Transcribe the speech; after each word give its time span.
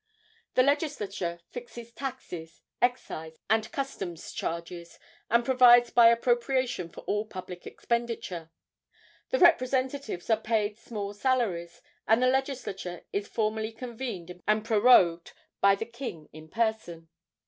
The 0.55 0.63
Legislature 0.63 1.39
fixes 1.51 1.91
tax, 1.91 2.33
excise 2.81 3.37
and 3.51 3.71
customs 3.71 4.31
charges, 4.31 4.97
and 5.29 5.45
provides 5.45 5.91
by 5.91 6.07
appropriation 6.07 6.89
for 6.89 7.01
all 7.01 7.23
public 7.23 7.67
expenditure. 7.67 8.49
The 9.29 9.37
representatives 9.37 10.27
are 10.31 10.41
paid 10.41 10.79
small 10.79 11.13
salaries, 11.13 11.83
and 12.07 12.19
the 12.23 12.27
Legislature 12.27 13.05
is 13.13 13.27
formally 13.27 13.71
convened 13.73 14.41
and 14.47 14.65
prorogued 14.65 15.33
by 15.61 15.75
the 15.75 15.85
king 15.85 16.29
in 16.33 16.49
person. 16.49 17.07